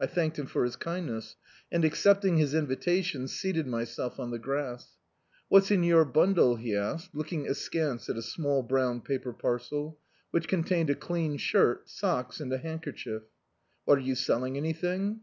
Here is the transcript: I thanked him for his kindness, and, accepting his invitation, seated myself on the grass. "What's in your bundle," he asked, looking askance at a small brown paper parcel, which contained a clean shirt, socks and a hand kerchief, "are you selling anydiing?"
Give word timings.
I 0.00 0.06
thanked 0.06 0.40
him 0.40 0.46
for 0.46 0.64
his 0.64 0.74
kindness, 0.74 1.36
and, 1.70 1.84
accepting 1.84 2.36
his 2.36 2.52
invitation, 2.52 3.28
seated 3.28 3.64
myself 3.64 4.18
on 4.18 4.32
the 4.32 4.38
grass. 4.40 4.98
"What's 5.46 5.70
in 5.70 5.84
your 5.84 6.04
bundle," 6.04 6.56
he 6.56 6.74
asked, 6.74 7.14
looking 7.14 7.46
askance 7.46 8.08
at 8.10 8.16
a 8.18 8.22
small 8.22 8.64
brown 8.64 9.02
paper 9.02 9.32
parcel, 9.32 10.00
which 10.32 10.48
contained 10.48 10.90
a 10.90 10.96
clean 10.96 11.36
shirt, 11.36 11.88
socks 11.88 12.40
and 12.40 12.52
a 12.52 12.58
hand 12.58 12.82
kerchief, 12.82 13.22
"are 13.86 14.00
you 14.00 14.16
selling 14.16 14.54
anydiing?" 14.56 15.20